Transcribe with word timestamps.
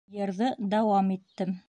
Йырҙы 0.19 0.47
дауам 0.71 1.13
иттем: 1.17 1.57